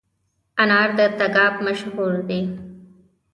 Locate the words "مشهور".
1.65-2.13